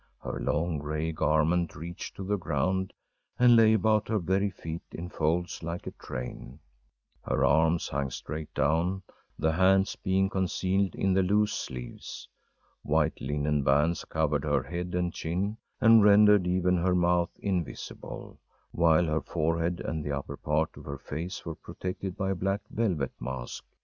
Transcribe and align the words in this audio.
Her 0.23 0.39
long 0.39 0.79
gray 0.79 1.11
garment 1.11 1.75
reached 1.75 2.15
to 2.15 2.23
the 2.23 2.35
ground, 2.39 2.91
and 3.37 3.55
lay 3.55 3.73
about 3.73 4.07
her 4.07 4.17
very 4.17 4.49
feet 4.49 4.81
in 4.91 5.09
folds 5.09 5.61
like 5.61 5.85
a 5.85 5.91
train. 5.91 6.57
Her 7.21 7.45
arms 7.45 7.87
hung 7.89 8.09
straight 8.09 8.51
down, 8.55 9.03
the 9.37 9.51
hands 9.51 9.95
being 9.95 10.27
concealed 10.27 10.95
in 10.95 11.13
the 11.13 11.21
loose 11.21 11.53
sleeves. 11.53 12.27
White 12.81 13.21
linen 13.21 13.63
bands 13.63 14.03
covered 14.05 14.43
her 14.43 14.63
head 14.63 14.95
and 14.95 15.13
chin, 15.13 15.57
and 15.79 16.03
rendered 16.03 16.47
even 16.47 16.77
her 16.77 16.95
mouth 16.95 17.29
invisible, 17.37 18.39
while 18.71 19.05
her 19.05 19.21
forehead 19.21 19.81
and 19.81 20.03
the 20.03 20.13
upper 20.13 20.35
part 20.35 20.75
of 20.77 20.85
her 20.85 20.97
face 20.97 21.45
were 21.45 21.53
protected 21.53 22.17
by 22.17 22.31
a 22.31 22.33
black 22.35 22.61
velvet 22.71 23.11
mask. 23.19 23.63